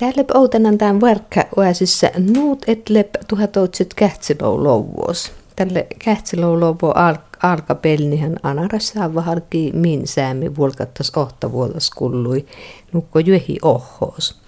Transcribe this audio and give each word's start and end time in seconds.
Täällä 0.00 0.24
outenan 0.34 0.78
tämän 0.78 1.00
varkka 1.00 1.44
oasissa 1.56 2.10
nuut 2.34 2.64
etlep 2.66 3.14
tuhatotset 3.28 3.94
kähtsilou 3.94 4.64
louvos. 4.64 5.32
Tälle 5.56 5.86
kähtsilou 5.98 6.60
alka 7.42 7.74
pelnihän 7.74 8.36
anarassa 8.42 9.14
vaharki 9.14 9.70
min 9.74 10.06
säämi 10.06 10.56
vuolkattas 10.56 11.12
vuodas 11.52 11.90
kullui 11.90 12.46
nukko 12.92 13.18
juehi 13.18 13.58
ohos. 13.62 14.40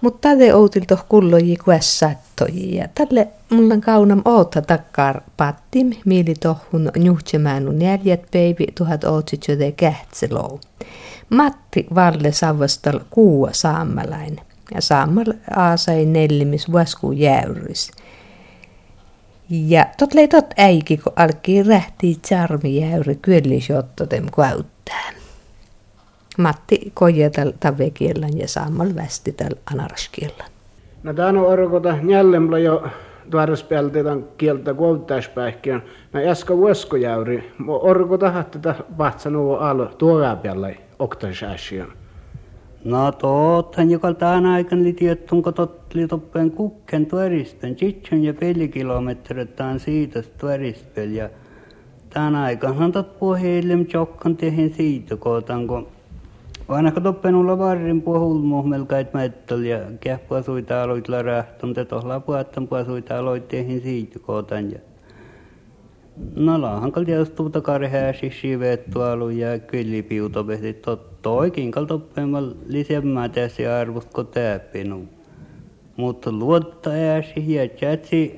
Mutta 0.00 0.28
tälle 0.28 0.54
outilto 0.54 0.98
kulloji 1.08 1.56
kuessattoji 1.56 2.76
ja 2.76 2.88
tälle 2.94 3.28
mulla 3.50 3.76
kaunam 3.76 4.22
oota 4.24 4.62
takkar 4.62 5.20
pattim 5.36 5.90
mieli 6.04 6.34
tohun 6.34 6.90
näljet 7.72 8.22
baby 8.22 8.72
tuhat 8.74 9.04
outsitsöde 9.04 9.72
kähtsilou. 9.72 10.60
Matti 11.30 11.86
Valle 11.94 12.32
Savastal 12.32 13.00
kuua 13.10 13.48
saamalainen 13.52 14.49
ja 14.74 14.80
saamal 14.80 15.32
aasai 15.56 16.04
nellimis 16.04 16.72
vasku 16.72 17.12
jäyris. 17.12 17.90
Ja 19.50 19.86
tot 19.98 20.14
lei 20.14 20.28
tot 20.28 20.46
äiki, 20.56 20.96
kun 20.96 21.12
alki 21.16 21.62
rähti 21.62 22.16
charmi 22.26 22.80
jäyri 22.80 23.14
kyöllisjottotem 23.22 24.26
käyttää. 24.36 25.10
Matti 26.38 26.90
kojetal 26.94 27.52
tavekiellan 27.60 28.38
ja 28.38 28.48
saamal 28.48 28.88
västital 28.94 29.54
anaraskiellan. 29.72 30.50
No 31.02 31.14
tämä 31.14 31.28
on 31.28 31.38
orkota 31.38 31.96
njällemla 32.02 32.58
jo 32.58 32.88
tuodaspeltetan 33.30 34.24
kieltä 34.38 34.74
kuottaispäihkiön. 34.74 35.82
No 36.12 36.20
äsken 36.20 36.56
vuoskojäyri, 36.56 37.52
orkota 37.68 38.44
tätä 38.50 38.74
vahtsanuu 38.98 39.54
alo 39.54 39.86
tuorapialla 39.86 40.68
oktaisääsiön. 40.98 41.99
No 42.84 43.12
toothan 43.12 43.90
joka 43.90 44.14
tämän 44.14 44.46
aikana 44.46 44.82
li 44.82 44.92
tiettun, 44.92 45.42
kun 45.42 45.54
totteli 45.54 46.06
toppen 46.06 46.50
kukken 46.50 47.06
tuorispen, 47.06 47.76
tsitsun 47.76 48.24
ja 48.24 48.34
pelikilometritään 48.34 49.80
siitä 49.80 50.22
tuorispel. 50.40 51.10
Ja 51.10 51.28
tämän 52.10 52.34
aikana 52.34 52.90
tot 52.90 53.18
puheillem 53.18 53.86
tjokkan 53.86 54.36
tehen 54.36 54.74
siitä 54.74 55.16
kootan, 55.16 55.66
kun 55.66 55.86
vanha 56.68 57.00
toppen 57.00 57.34
olla 57.34 57.58
varrin 57.58 58.02
puhulmu 58.02 58.62
melkait 58.62 59.14
mettol 59.14 59.62
ja 59.62 59.78
kähpua 60.00 60.42
suita 60.42 60.82
aloit 60.82 61.08
la 61.08 61.22
rähtun, 61.22 61.74
te 61.74 61.84
tohla 61.84 62.20
puhattan 62.20 62.68
puhasuita 62.68 63.18
aloit 63.18 63.48
tehen 63.48 63.80
siitä 63.80 64.18
kootan. 64.18 64.70
Ja 64.72 64.78
No 66.36 66.60
laahan 66.60 66.92
kal 66.92 67.04
tietysti 67.04 67.36
tuuta 67.36 67.60
karhääsi 67.60 68.30
sivettu 68.40 69.00
alu 69.00 69.30
ja 69.30 69.58
kyllipiuto 69.58 70.44
pehti 70.44 70.72
totto 70.72 71.36
oikein 71.36 71.70
kal 71.70 71.84
toppeemal 71.84 72.50
lisemmää 72.66 73.28
tässä 73.28 73.78
arvosta 73.78 74.12
ko 74.12 74.24
täppinu. 74.24 75.08
Mutta 75.96 76.32
luotta 76.32 76.90
ääsi 76.90 77.54
ja 77.54 77.68
tjätsi 77.68 78.36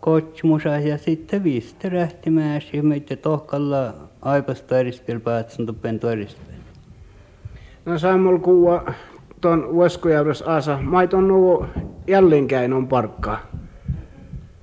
kotsmusa 0.00 0.68
ja 0.68 0.98
sitten 0.98 1.44
viste 1.44 1.88
rähtimääsi 1.88 2.82
meitä 2.82 3.16
tohkalla 3.16 3.94
aipas 4.22 4.62
tuorispil 4.62 5.20
päätsen 5.20 5.66
toppen 5.66 6.00
tuorispil. 6.00 6.54
No 7.84 7.98
saamol 7.98 8.38
kuua 8.38 8.92
ton 9.40 9.64
Ueskojärves 9.64 10.42
asa, 10.42 10.78
maiton 10.82 11.28
nuo 11.28 11.66
jälleen 12.06 12.48
käin 12.48 12.72
on 12.72 12.88
parkkaa. 12.88 13.38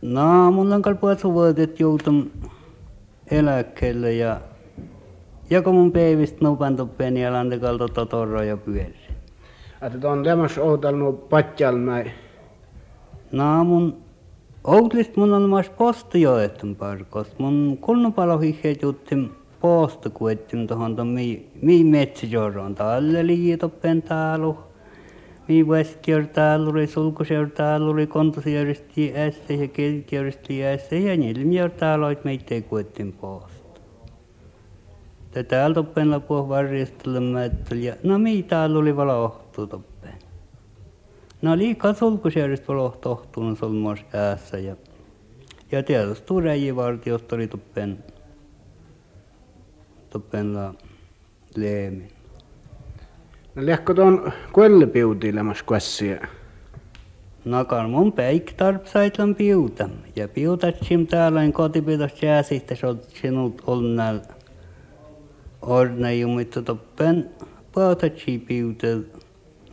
No, 0.03 0.51
mulla 0.51 0.75
on 0.75 0.81
kalpuat 0.81 1.23
vuodet 1.23 1.79
joutum 1.79 2.25
eläkkeelle 3.31 4.13
ja 4.13 4.41
joko 5.49 5.71
mun 5.71 5.91
peivistä 5.91 6.37
nupan 6.41 6.75
tuppeen 6.77 7.17
ja 7.17 7.33
lantekalta 7.33 7.87
totoro 7.87 8.41
ja 8.41 8.57
pyöri. 8.57 8.95
Että 9.81 10.11
on 10.11 10.25
lämmäs 10.25 10.57
outalnu 10.57 11.13
patjal 11.13 11.77
näin. 11.77 12.11
No, 13.31 13.63
mun 13.63 13.97
outlist 14.63 15.15
mun 15.15 15.33
on 15.33 15.49
myös 15.49 15.69
postijoetun 15.69 16.75
parkos. 16.75 17.27
Mun 17.39 17.77
kunnupalo 17.81 18.37
hihet 18.37 18.81
juttim 18.81 19.29
posta 19.61 20.09
kuettim 20.09 20.67
tohon 20.67 20.95
ton 20.95 21.07
mi, 21.07 21.49
mi 21.61 21.83
metsijoron. 21.83 22.75
Talle 22.75 23.27
liitoppen 23.27 24.01
taalu 25.47 25.65
mi 25.65 25.67
väskjörtaaluri, 25.67 26.87
sulkusjörtaaluri, 26.87 28.07
kontosjörsti 28.07 29.13
ässä 29.15 29.53
ja 29.53 29.67
kelkjörsti 29.67 30.65
ässä 30.65 30.95
ja 30.95 31.17
nilmjörtaaloit 31.17 32.23
meitä 32.23 32.61
kuettiin 32.61 33.13
poosta. 33.13 33.79
Tätä 35.31 35.65
altoppen 35.65 36.11
lapua 36.11 36.49
varjastella 36.49 37.41
ja 37.75 37.95
no 38.03 38.19
mi 38.19 38.43
täällä 38.43 38.79
oli 38.79 38.95
valohtu 38.95 39.67
toppen. 39.67 40.13
No 41.41 41.57
liikaa 41.57 41.93
sulkusjörjistä 41.93 42.67
valohtu 42.67 43.09
ohtuun 43.09 43.57
solmos 43.57 43.99
ässä 44.13 44.57
ja 44.57 44.75
ja 45.71 45.83
tietysti 45.83 46.25
tuuräjivartiosta 46.25 47.35
oli 47.35 47.47
toppen 47.47 48.03
toppen 50.09 50.53
la 50.53 50.73
leemin. 51.55 52.12
Lähkö 53.55 53.93
tuon 53.93 54.31
kuelle 54.53 54.87
piutilemas 54.87 55.63
kuessia? 55.63 56.27
No 57.45 57.65
mun 57.87 58.11
peik 58.11 58.53
tarpsaitan 58.53 59.35
piuta. 59.35 59.89
Ja 60.15 60.27
piutatsim 60.27 61.07
täällä 61.07 61.43
en 61.43 61.53
kotipitos 61.53 62.23
jää 62.23 62.43
sitten 62.43 62.77
sinut 63.21 63.61
onnal. 63.67 64.19
Orne 65.61 66.15
jumittu 66.15 66.61
toppen 66.61 67.29
pautatsi 67.73 68.37
piutel. 68.37 69.03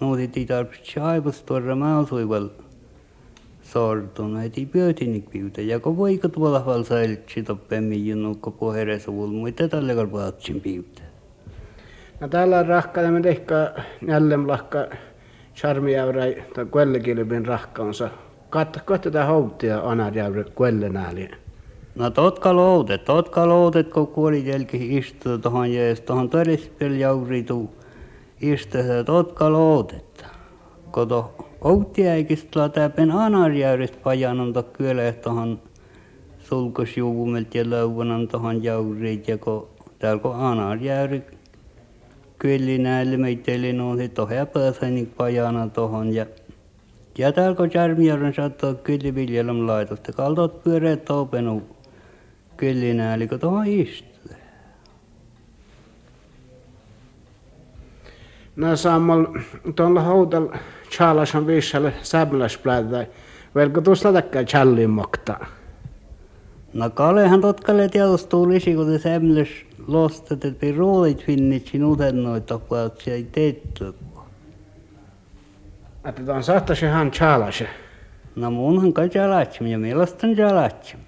Nuutiti 0.00 0.46
tarpsi 0.46 1.00
aivas 1.00 1.42
tuoda 1.42 1.74
mausuival. 1.74 2.48
Sortun 3.62 4.36
ei 4.36 4.66
piutinik 4.66 5.30
piuta. 5.30 5.60
Ja 5.60 5.80
kun 5.80 5.96
voikot 5.96 6.40
valahval 6.40 6.82
sailtsi 6.82 7.42
toppen 7.42 7.84
mihin 7.84 8.22
nukko 8.22 8.50
puheresu 8.50 9.22
ulmuita 9.22 9.68
tälle 9.68 9.94
kalpaatsin 9.94 10.60
piutel. 10.60 11.09
No 12.20 12.28
täällä 12.28 12.62
rahka 12.62 13.00
tämä 13.02 13.20
tehkä 13.20 13.74
jälleen 14.08 14.48
lahka 14.48 14.86
charmijäyräi 15.54 16.42
tai 16.54 16.66
kuellekilpin 16.66 17.46
rahkaunsa. 17.46 18.10
Kattakko 18.50 18.98
tätä 18.98 19.24
houttia 19.24 19.80
anarjäyrä 19.80 20.44
kuellenääli? 20.54 21.30
No 21.94 22.10
totka 22.10 22.56
loutet, 22.56 23.04
totka 23.04 23.48
loutet, 23.48 23.88
kun 23.88 24.06
kuoli 24.06 24.48
jälki 24.48 24.96
istuu 24.96 25.38
tuohon 25.38 25.72
jees, 25.72 26.00
tuohon 26.00 26.30
todispel 26.30 26.92
jauritu 26.92 27.74
istuu 28.40 28.82
totka 29.06 29.52
loutet. 29.52 30.24
Kun 30.92 31.08
to 31.08 31.34
outtiäikistä 31.60 32.68
täpen 32.68 33.10
anarjäyristä 33.10 33.98
pajanon 34.02 34.52
to 34.52 34.62
kyllä 34.62 35.12
tuohon 35.12 35.58
sulkosjuvumelt 36.38 37.54
ja 37.54 37.70
leuvonan 37.70 38.28
tuohon 38.28 38.64
jaurit 38.64 39.28
ja 39.28 39.38
kun 39.38 39.68
täällä 39.98 40.22
kun 40.22 40.34
anarjäyrit 40.34 41.39
kyllinäälle 42.40 43.16
meitteille 43.16 43.72
nousi 43.72 44.08
tohja 44.08 44.46
pääsainik 44.46 45.16
pajana 45.16 45.68
tohon 45.68 46.14
ja 46.14 46.26
ja 47.18 47.32
täällä 47.32 47.56
kun 47.56 47.70
Järmijärven 47.74 48.34
saattoi 48.34 48.74
kylliviljelyn 48.74 49.66
laitosta, 49.66 50.12
kaltot 50.12 50.64
pyöreät 50.64 51.04
toupenu 51.04 51.62
kyllinäälle, 52.56 53.26
kun 53.26 53.40
tuohon 53.40 53.66
istuu. 53.66 54.10
No 58.56 58.76
sammal 58.76 59.26
tuolla 59.76 60.02
houtal 60.02 60.48
Charlasan 60.90 61.46
viissalle 61.46 61.92
sämläsplädä. 62.02 63.06
Velko 63.54 63.80
tuosta 63.80 64.12
takkaa 64.12 64.42
challin 64.42 64.90
mokta. 64.90 65.46
No 66.74 66.90
kalehan 66.90 67.40
totkalle 67.40 67.88
tiedostuu 67.88 68.48
lisi, 68.48 68.74
kun 68.74 68.86
te 68.86 68.98
sämläs 68.98 69.48
lostat, 69.86 70.44
että 70.44 70.66
roolit 70.76 71.24
finnit 71.24 71.66
sin 71.66 71.84
utennoita 71.84 72.58
paatsi 72.58 73.10
ei 73.10 73.24
teetty. 73.24 73.94
Että 76.04 76.22
tuon 76.22 76.42
saattaisi 76.42 76.86
ihan 76.86 77.10
Charlase. 77.10 77.68
No 78.36 78.50
munhan 78.50 78.92
kai 78.92 79.10
jalatsim 79.14 79.66
ja 79.66 79.78
mielestäni 79.78 80.36
jalatsim. 80.36 81.00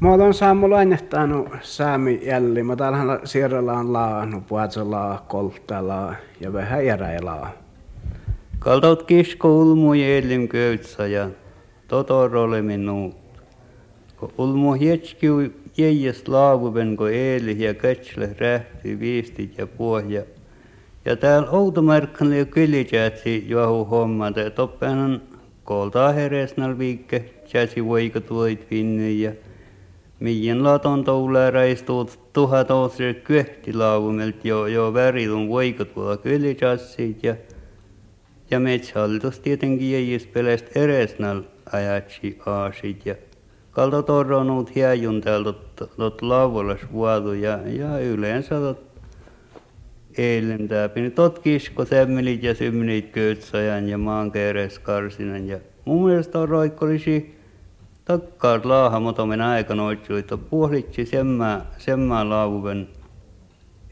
Mä 0.00 0.10
oon 0.10 0.34
saamu 0.34 0.70
lainehtanut 0.70 1.48
saami 1.62 2.20
jälli. 2.22 2.62
Mä 2.62 2.76
täällähän 2.76 3.20
sierralla 3.24 3.72
on 3.72 3.92
laanu, 3.92 4.40
puhatsolla, 4.40 5.24
kolttala 5.28 6.14
ja 6.40 6.52
vähän 6.52 6.86
järäilaa. 6.86 7.52
Kaltaut 8.58 9.02
kisko 9.02 9.58
ulmu 9.58 9.94
jäljim 9.94 10.48
köytsä 10.48 11.06
ja 11.06 11.30
totorolle 11.88 12.62
minun. 12.62 13.14
Kun 14.16 14.32
ulmu 14.38 14.74
hietski 15.76 15.82
jäijäs 15.82 16.28
laavuven, 16.28 16.96
kun 16.96 17.10
eeli 17.10 17.64
ja 17.64 17.74
kätsilä 17.74 18.28
rähti 18.38 19.00
viistit 19.00 19.58
ja 19.58 19.66
pohja. 19.66 20.22
Ja 21.04 21.16
täällä 21.16 21.50
outomarkkan 21.50 22.32
ja 22.32 22.44
kylijätsi 22.44 23.44
johu 23.48 23.84
homma, 23.84 24.28
että 24.28 24.50
toppehan 24.50 25.22
koltaa 25.64 26.12
heresnal 26.12 26.78
viikke, 26.78 27.24
jäsi 27.54 27.84
voika 27.84 28.20
tuoit 28.20 28.70
vinne 28.70 29.10
ja 29.10 29.32
Mien 30.20 30.64
laton 30.64 31.04
toulää 31.04 31.50
räistuut 31.50 32.32
tuhat 32.32 32.70
osre 32.70 33.14
kyhti 33.14 33.72
laavumelt 33.72 34.44
jo, 34.44 34.66
jo 34.66 34.94
värilun 34.94 35.48
voika 35.48 35.84
tuolla 35.84 36.18
ja 37.22 37.36
ja 38.50 38.60
metsähallitus 38.60 39.40
tietenkin 39.40 39.92
jäis 39.92 40.26
pelestä 40.26 40.80
eresnal 40.80 41.42
ajatsi 41.72 42.38
aasit 42.46 43.06
ja 43.06 43.14
kalta 43.76 44.02
torronut 44.02 44.74
hiajun 44.74 45.20
täältä 45.20 45.52
tot 45.96 46.22
vuodu 46.92 47.32
ja, 47.32 47.58
ja 47.66 47.98
yleensä 47.98 48.54
tot 48.60 48.80
eilen 50.18 50.68
täpin 50.68 51.12
tot 51.12 51.38
kisko 51.38 51.84
semmelit 51.84 52.42
ja 52.42 52.54
symmenit 52.54 53.10
köytsajan 53.12 53.88
ja 53.88 53.98
maan 53.98 54.32
karsinan 54.82 55.48
ja 55.48 55.58
mun 55.84 56.06
mielestä 56.08 56.38
on 56.38 56.48
roikkolisi 56.48 57.38
takkaat 58.04 58.64
laaha 58.64 59.00
motomen 59.00 59.40
aikana 59.40 59.92
että 60.18 60.36
puolitsi 60.36 61.06
semmää, 61.06 61.66
semmää 61.78 62.28
laavuven 62.28 62.88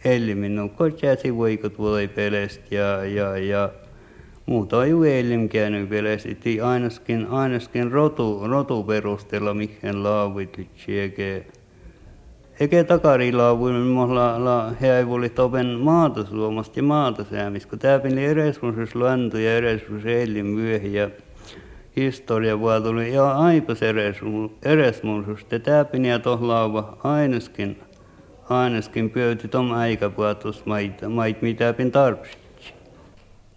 ellimin. 0.04 0.70
Kotsäsi 0.70 1.36
voikot 1.36 1.78
voi 1.78 2.08
pelestä 2.08 2.74
ja, 2.74 3.04
ja, 3.04 3.38
ja 3.38 3.70
muuta 4.46 4.84
ei 4.84 4.92
eilen 5.06 5.48
käynyt 5.48 5.88
pelestä, 5.88 6.28
ainakin, 6.62 7.26
ainakin 7.26 7.92
rotu, 7.92 8.40
rotu 8.48 8.82
perusteella 8.82 9.54
mihin 9.54 10.02
laavitsi 10.02 10.68
eikä 11.00 11.44
eikä 12.60 12.84
takarilaavuin 12.84 13.74
mohla 13.74 14.44
la 14.44 14.72
heivuli 14.80 15.28
topen 15.28 15.66
maata 15.66 16.20
ja 16.76 16.82
maata 16.82 17.24
säämis, 17.30 17.66
kun 17.66 17.78
tää 17.78 17.98
pili 17.98 18.24
eresmusus 18.24 18.94
lantu 18.94 19.36
ja 19.36 19.56
eresmus 19.56 20.06
eilin 20.06 20.46
myöhi 20.46 20.94
ja 20.94 21.10
historia 21.96 22.60
vaan 22.60 22.82
tuli 22.82 23.14
ja 23.14 23.32
aipas 23.32 23.80
eresmusus, 24.62 25.44
te 25.44 25.58
tää 25.58 25.84
pili 25.84 26.08
ja 26.08 26.18
tohlauva 26.18 26.98
ainakin 27.04 27.78
Aineskin 28.48 29.10
pöyti 29.10 29.48
tom 29.48 29.72
aikapuatus 29.72 30.64
mitä 31.40 31.72
pin 31.72 31.92
tarvitsi. 31.92 32.43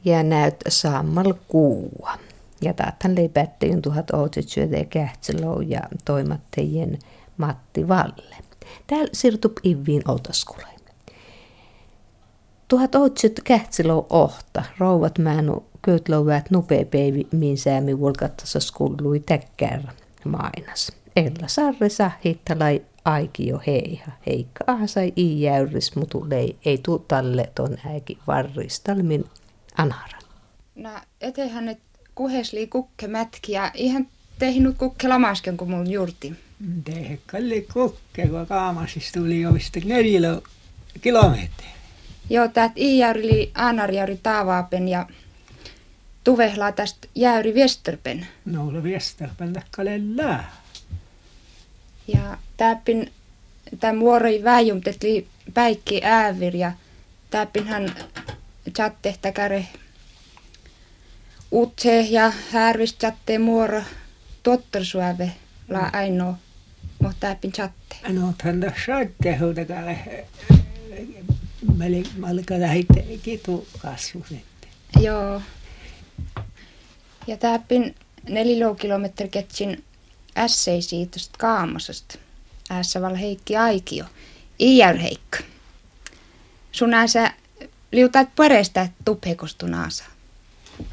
Ja 0.07 0.23
näyt 0.23 0.55
sammal 0.67 1.33
kuua. 1.47 2.11
Ja 2.61 2.73
leipättiin 3.15 3.81
tuhat 3.81 4.11
ootsetsyötä 4.11 4.85
kähtsilou 4.85 5.61
ja 5.61 5.81
toimattajien 6.05 6.99
Matti 7.37 7.87
Valle. 7.87 8.35
Täällä 8.87 9.09
siirtup 9.13 9.57
iviin 9.65 10.01
ootset 12.95 13.41
kähtsilou 13.43 14.05
ohta, 14.09 14.63
rouvat 14.77 15.17
määnu 15.17 15.65
köytlouväät 15.81 16.51
nupee 16.51 16.85
peivi, 16.85 17.27
min 17.31 17.57
säämi 17.57 17.99
vulkattassa 17.99 18.59
skullui 18.59 19.19
täkkär 19.19 19.81
mainas. 20.25 20.91
Ella 21.15 21.47
sarre 21.47 21.89
sahittalai 21.89 22.81
aiki 23.05 23.47
jo 23.47 23.61
heiha. 23.67 24.11
Heikka 24.25 24.63
ahasai 24.67 25.13
i 25.15 25.41
jäyris, 25.41 25.95
mutu 25.95 26.25
lei 26.29 26.57
ei 26.65 26.77
tuu 26.77 26.99
talle 26.99 27.51
ton 27.55 27.77
äiki 27.85 28.17
varristalmin 28.27 29.25
anara. 29.77 30.19
No 30.75 30.89
etehän 31.21 31.65
nyt 31.65 31.79
kuhesli 32.15 32.67
kukke 32.67 33.07
mätki 33.07 33.51
ja 33.51 33.71
ihan 33.73 34.07
tehnyt 34.39 34.77
kukke 34.77 35.07
lamasken 35.07 35.57
kuin 35.57 35.69
mun 35.69 35.91
juurti. 35.91 36.33
Tehe 36.83 37.19
kalli 37.25 37.67
kukke, 37.73 38.27
kun 38.27 38.47
kaamasis 38.47 39.11
tuli 39.11 39.41
jo 39.41 39.53
vista 39.53 39.79
neljä 39.85 40.41
kilometriä. 41.01 41.77
Joo, 42.29 42.47
täät 42.47 42.71
i-jäyri 42.77 43.51
anarjäyri 43.53 44.19
taavaapen 44.23 44.87
ja 44.87 45.07
tuvehlaa 46.23 46.71
tästä 46.71 47.07
jäyri 47.15 47.53
Westerpen. 47.53 48.27
No, 48.45 48.71
se 48.71 48.77
Westerpen 48.77 49.53
takkalellaa. 49.53 50.43
Ja 52.07 52.37
täppin 52.57 53.11
tämä 53.79 53.93
muoroi 53.93 54.43
väijumtetli 54.43 55.27
päikki 55.53 56.01
äävir 56.03 56.55
ja 56.55 56.71
täppinhän 57.29 57.95
käre 59.33 59.67
utse 61.51 62.01
ja 62.01 62.33
härvis 62.51 62.97
chatte 62.97 63.37
muoro 63.37 63.81
tottersuave 64.43 65.31
la 65.69 65.89
aino 65.93 66.35
mo 66.99 67.11
täppin 67.19 67.51
chatte. 67.51 67.95
No 68.07 68.33
tanda 68.43 68.71
chatte 68.85 69.37
huudakalle 69.37 70.25
malka 72.17 72.59
lähit 72.59 72.87
kitu 73.23 73.67
kasvu 73.79 74.25
sitten. 74.29 74.69
Joo. 74.99 75.41
Ja 77.27 77.37
täppin 77.37 77.95
nelilo 78.29 78.75
kilometri 78.75 79.29
ketsin 79.29 79.83
ässei 80.37 80.81
siitä 80.81 81.19
kaamosesta. 81.37 82.19
Ässä 82.71 83.01
val 83.01 83.15
Heikki 83.15 83.57
Aikio. 83.57 84.05
Iär 84.59 84.97
Heikka. 84.97 85.39
Sun 86.71 86.93
ässä 86.93 87.33
liutat 87.91 88.29
pareista 88.35 88.87
tuphekostunaasa. 89.05 90.03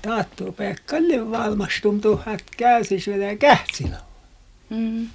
Taattu 0.03 0.53
pekkalle 0.53 1.31
valmastum 1.31 2.01
tuhat 2.01 2.43
käsis 2.57 3.07
vielä 3.07 3.37
kähtsillä. 3.37 3.97
Mm. 4.71 5.09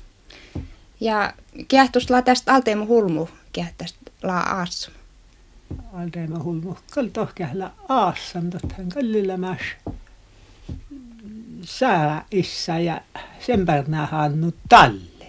Ja 0.99 1.33
kähtusla 1.67 2.21
tästä 2.21 2.53
alteemu 2.53 2.85
hulmu 2.85 3.27
kähtästä 3.53 3.99
la 4.23 4.39
aassum. 4.39 4.93
Alteemu 5.93 6.43
hulmu 6.43 6.77
kal 6.91 7.07
tohkähla 7.07 7.71
aassam 7.89 8.49
tothan 8.49 8.89
kallilla 8.89 9.37
mäs 9.37 9.59
sää 11.63 12.25
issa 12.31 12.79
ja 12.79 13.01
sen 13.39 13.65
pärnää 13.65 14.05
hannu 14.05 14.53
talle. 14.69 15.27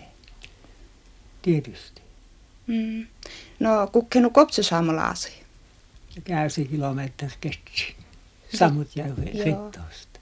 Tietysti. 1.43 2.03
Mm. 2.67 3.07
No 3.61 3.87
kukkenu 3.93 4.31
kopsusaamalaasi. 4.31 5.33
Käysi 6.25 6.65
kilometri 6.65 7.29
ketsi. 7.41 7.97
Samut 8.59 8.97
jäi 8.97 9.13
rittoosta. 9.45 10.21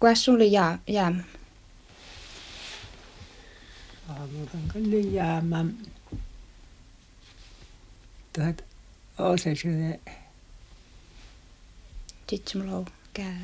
Kuas 0.00 0.24
sulle 0.24 0.44
jää, 0.44 0.78
jäämä? 0.86 1.22
Aamutan 4.08 4.60
kyllä 4.72 5.10
jäämä. 5.10 5.64
Tuhat 8.32 8.64
ose 9.18 9.54
syödä. 9.54 9.98
Sitten 12.30 12.66
mulla 12.66 12.90
käy. 13.14 13.34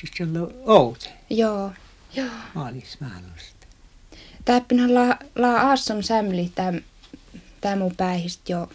Sitten 0.00 0.26
sulla 0.26 0.46
on 0.46 0.54
oute. 0.66 1.12
Joo. 1.30 1.72
Joo. 2.14 2.30
Maalismaanusta. 2.54 3.66
Täppinhän 4.44 4.94
la, 4.94 5.18
la 5.36 5.60
aasson 5.60 6.02
sämli 6.02 6.52
täm, 6.54 6.80
täm 7.60 7.78
mun 7.78 7.96
päihistä 7.96 8.52
jo 8.52 8.70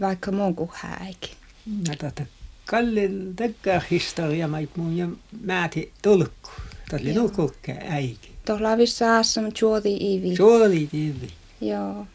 vaikka 0.00 0.32
mun 0.32 0.54
kuin 0.54 0.70
häikin. 0.72 1.30
No 1.66 1.94
tota, 1.98 2.22
kallin 2.66 3.36
tekkaa 3.36 3.80
historia, 3.90 4.48
mä 4.48 4.58
mun 4.76 4.96
ja 4.96 5.08
määti 5.40 5.92
tulkku. 6.02 6.50
Tuli 6.90 7.12
nukukke 7.12 7.76
äiki. 7.88 8.30
Tuolla 8.44 8.76
vissa 8.76 9.14
aasson 9.16 9.52
juoti 9.60 9.96
ivi. 10.14 10.34
Juoti 10.38 10.88
ivi. 10.92 11.32
Joo. 11.60 12.06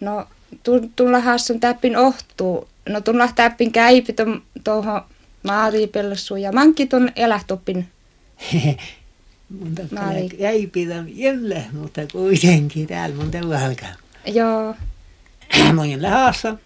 No, 0.00 0.26
tulla 0.96 1.20
haasson 1.20 1.60
täppin 1.60 1.96
ohtuu. 1.96 2.68
No, 2.88 3.00
tulla 3.00 3.28
täppin 3.36 3.72
käipi 3.72 4.14
tuohon 4.64 5.02
maariipellassu 5.42 6.36
ja 6.36 6.52
mankki 6.52 6.86
ton 6.86 7.10
elähtoppin. 7.16 7.88
mun 9.60 9.74
Maali. 9.90 10.28
jäi 10.38 10.66
pidä 10.66 11.04
jälle, 11.06 11.64
mutta 11.72 12.00
kuitenkin 12.12 12.86
täällä 12.86 13.16
mun 13.16 13.30
alkaa. 13.64 13.88
Joo. 14.26 14.74
Mun 15.74 16.02
lähassa 16.02 16.56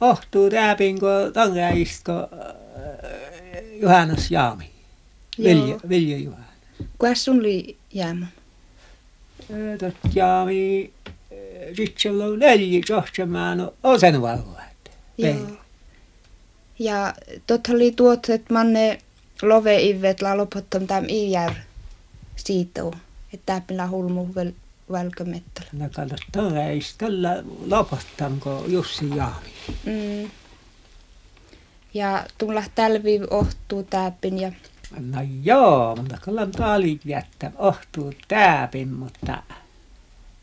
ohtuu 0.00 0.50
rääpin, 0.50 1.00
kun 1.00 1.32
tangaistko 1.32 2.12
äh, 2.12 3.62
Johannes 3.80 4.30
Jaami. 4.30 4.70
Vilja, 5.42 5.80
Vilja 5.88 6.18
Johannes. 6.18 6.48
Kuinka 6.98 7.14
sun 7.14 7.38
oli 7.38 7.76
jäämä? 7.92 8.26
Tot 9.78 10.14
Jaami, 10.14 10.92
sitten 11.76 12.22
on 12.22 12.38
neljä 12.38 12.82
johtamaan 12.88 13.70
osen 13.82 14.22
valvoa. 14.22 14.58
Joo. 15.18 15.36
Ja 16.78 17.14
tot 17.46 17.60
oli 17.68 17.92
tuot, 17.92 18.28
että 18.28 18.54
manne 18.54 18.98
love 19.42 19.82
ivet 19.82 20.22
la 20.22 20.36
lopottom 20.36 20.86
tam 20.86 21.04
iär 21.08 21.52
siitä, 22.36 22.82
että 23.34 23.60
täpillä 23.60 23.86
hulmu 23.86 24.28
vel 24.34 24.52
välkömettel. 24.92 25.66
No 25.72 25.88
kato, 25.92 26.60
ei 26.68 26.80
tällä 26.98 27.42
lopottamko 27.66 28.64
Jussi 28.68 29.08
Jaami. 29.16 29.52
Mm. 29.84 30.30
Ja 31.94 32.26
tulla 32.38 32.62
tälvi 32.74 33.20
ohtuu 33.30 33.82
täpin 33.82 34.38
ja 34.38 34.52
No 35.00 35.20
joo, 35.42 35.96
mutta 35.96 36.18
kyllä 36.22 36.46
taalit 36.46 37.00
jättä 37.04 37.50
ohtuu 37.58 38.12
täpin, 38.28 38.88
mutta 38.92 39.42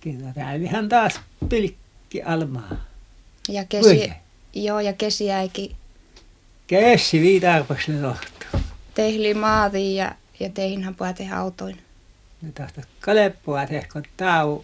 kyllä 0.01 0.33
täällähän 0.33 0.89
taas 0.89 1.19
pilkki 1.49 2.21
almaa. 2.21 2.85
Ja 3.49 3.65
kesi, 3.65 4.11
joo, 4.53 4.79
ja 4.79 4.93
kesiäikin 4.93 5.75
Käsi 6.67 7.21
viitarpas 7.21 7.87
ne 7.87 8.01
tohtuu. 8.01 8.59
Tehli 8.93 9.33
maati 9.33 9.95
ja, 9.95 10.15
ja 10.39 10.49
teihinhän 10.49 10.95
puhua 10.95 11.13
tehdä 11.13 11.35
autoin. 11.35 11.84
Ne 12.45 12.51
tahto 12.51 12.81
kaleppua 12.99 13.65
tehkö 13.65 14.01
tau 14.17 14.63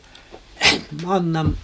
mannan 1.05 1.57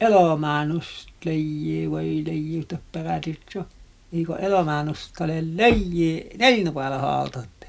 elomaanust 0.00 1.08
leijii 1.24 1.90
voi 1.90 2.22
leijii 2.26 2.66
perätitso. 2.92 3.64
Eikö 4.12 4.36
elomaanust 4.36 5.12
kale 5.12 5.42
leijii 5.54 6.30
päällä 6.74 6.98
haaltotte. 6.98 7.66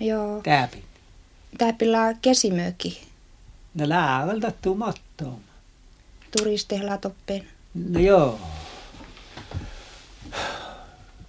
Joo. 0.00 0.40
Täpin. 0.42 0.84
Täpillä 1.58 2.14
kesimöki. 2.22 3.02
No 3.74 3.88
läävältä 3.88 4.52
tuu 4.62 4.74
mattoon. 4.74 5.40
Turistihla 6.38 6.98
toppeen. 6.98 7.48
No 7.74 8.00
joo. 8.00 8.40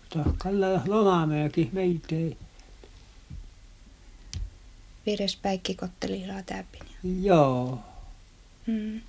Tahkalla 0.10 0.82
lomamöki 0.88 1.70
meitä 1.74 2.16
ei. 2.16 2.38
Virespäikki 5.06 5.76
kottelilla 5.76 6.44
täpin. 6.46 6.82
Joo. 7.22 7.80
Mm. 8.66 9.02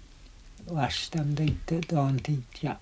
Vastaan 0.74 1.34
teitte 1.34 1.80
tontit 1.88 2.44
ja, 2.62 2.76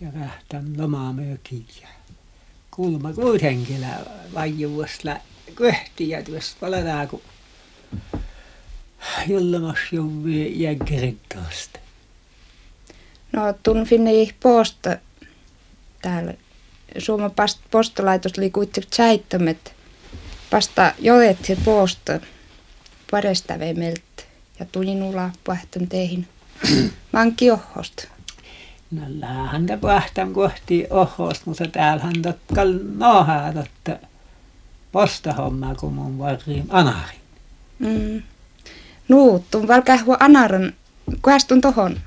ja 0.00 0.08
lähtän 0.14 0.78
lomamökin 0.78 1.66
ja 1.82 1.88
kulma 2.70 3.12
kuitenkin 3.12 3.86
vajuusla 4.34 5.16
köhti 5.54 6.08
ja 6.08 6.22
tuossa 6.22 6.56
palataan 6.60 7.08
kun 7.08 7.22
jullemas 9.26 9.78
juvvi 9.92 10.62
jäggerit 10.62 11.18
tuosta. 11.34 11.78
No 13.32 13.54
tun 13.62 13.84
finne 13.84 14.10
posta 14.42 14.96
täällä. 16.02 16.34
Suomen 16.98 17.30
postolaitos 17.70 18.32
oli 18.38 18.50
kuitenkin 18.50 18.92
säittömet. 18.92 19.73
Vasta 20.54 20.92
joet 20.98 21.44
se 21.44 21.56
posta 21.64 22.20
paresta 23.10 23.54
meiltä 23.58 24.22
ja 24.60 24.66
tulin 24.72 25.02
ulla 25.02 25.30
pähtön 25.46 25.88
teihin. 25.88 26.28
Manki 27.12 27.50
ohosta. 27.50 28.08
No 28.90 29.02
lähän 29.08 29.66
te 29.66 29.76
pähtän 29.76 30.32
kohti 30.32 30.86
ohosta, 30.90 31.42
mutta 31.46 31.66
täällähän 31.66 32.22
totkal 32.22 32.74
nohaa 32.96 33.52
totta 33.52 34.06
postahommaa 34.92 35.74
kun 35.74 35.92
mun 35.92 36.18
varriin 36.18 36.66
anarin. 36.68 37.20
Mm. 37.78 38.22
Nuu, 39.08 39.44
tun 39.50 39.68
valkähua 39.68 40.16
anaran. 40.20 40.72
Kuhas 41.22 41.44
tun 41.44 41.60
tohon? 41.60 42.00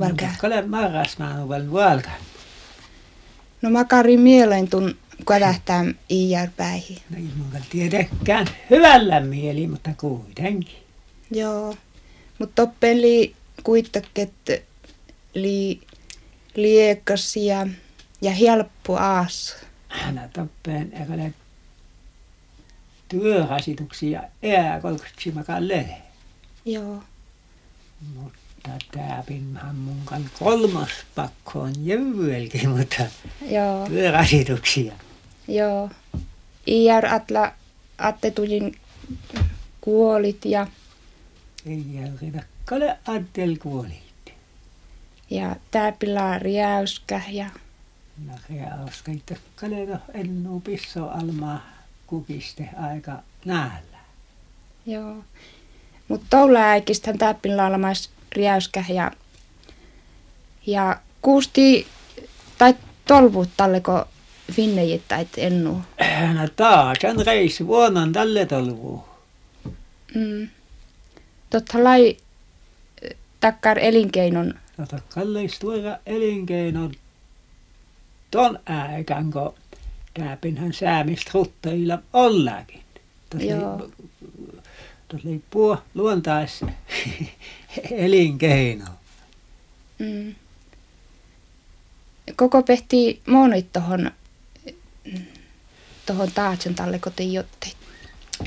Valkäh. 0.00 0.38
Kale 0.38 0.62
marras 0.62 1.18
mä 1.18 1.38
oon 1.38 1.72
valkan. 1.72 2.12
No 3.62 3.70
makarin 3.70 4.20
mieleen 4.20 4.68
tun 4.68 4.96
kälähtää 5.26 5.84
iijärpäihin. 6.10 6.98
No 7.10 7.16
ei 7.16 7.28
mun 7.36 7.62
tiedäkään 7.70 8.46
hyvällä 8.70 9.20
mieli, 9.20 9.66
mutta 9.66 9.90
kuitenkin. 9.96 10.78
Joo. 11.30 11.76
Mutta 12.38 12.62
toppen 12.62 12.96
kuitenkin, 13.62 14.32
li 15.34 15.80
liekas 16.54 17.36
ja, 17.36 17.66
ja 18.20 18.30
helppo 18.30 18.96
aas. 18.96 19.56
Hän 19.88 20.30
toppen 20.32 20.92
eikä 20.92 21.30
työrasituksia 23.08 24.22
ää 24.56 24.80
kolkutsi 24.80 25.32
makaan 25.32 25.68
lehe. 25.68 25.96
Joo. 26.64 27.02
Mutta 28.14 28.70
täpinhän 28.92 29.76
mun 29.76 30.00
kan 30.04 30.30
kolmas 30.38 30.90
pakko 31.14 31.60
on 31.60 31.86
jyvyelkin, 31.86 32.68
mutta 32.68 33.04
Joo. 33.50 33.88
työrasituksia. 33.88 34.92
Joo. 35.50 35.90
Iär 36.66 37.06
atla 37.14 37.52
attetujin 37.98 38.76
kuolit 39.80 40.44
ja, 40.44 40.66
Ei 41.66 41.84
järjetä 41.94 42.42
kale 42.64 42.98
Adel 43.08 43.56
kuolit. 43.62 44.32
ja 45.30 45.56
täpillä 45.70 46.38
riäyskä 46.38 47.20
ja 47.30 47.46
No 48.26 48.32
reauska, 48.50 49.12
että 49.12 49.36
kale 49.56 49.86
no 49.86 49.98
ennu 50.14 50.60
pisso 50.60 51.08
alma 51.08 51.60
kukiste 52.06 52.68
aika 52.82 53.12
näällä. 53.44 53.98
joo. 54.86 55.16
Mutta 56.08 56.26
tuolla 56.30 56.58
äikistän 56.60 57.18
täppillä 57.18 57.66
olemassa 57.66 58.10
riäyskä 58.32 58.84
ja, 58.88 59.10
ja 60.66 61.00
kuusti 61.22 61.86
tai 62.58 62.74
tolvut 63.08 63.48
talleko 63.56 64.04
finnejit 64.50 65.02
tai 65.08 65.26
ennu. 65.36 65.82
No 66.34 66.48
taas 66.56 66.98
on 67.04 67.26
reissu 67.26 67.66
vuonnan 67.66 68.12
tälle 68.12 68.46
tolvuun. 68.46 69.04
Mm. 70.14 70.48
Totta 71.50 71.84
lai 71.84 72.16
takkar 73.40 73.78
elinkeinon. 73.78 74.54
Tota 74.76 74.98
kalleis 75.14 75.58
tuoda 75.58 75.98
elinkeinon 76.06 76.92
ton 78.30 78.58
aikän, 78.66 79.30
kun 79.30 79.54
täpinhän 80.14 80.72
säämistä 80.72 81.30
rutteilla 81.34 81.98
ollakin. 82.12 82.80
Tuossa 83.30 83.56
oli 85.28 85.42
puo 85.50 85.78
luontais 85.94 86.64
elinkeino. 87.90 88.84
Mm. 89.98 90.34
Koko 92.36 92.62
pehti 92.62 93.20
monit 93.26 93.72
tohon, 93.72 94.10
tohon 96.06 96.32
taatsen 96.32 96.74
talle 96.74 96.98
kotiin 96.98 97.32
jottei. 97.32 97.72